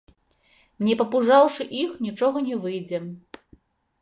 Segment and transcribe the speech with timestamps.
[0.87, 3.03] Не папужаўшы іх, нічога не выйдзе.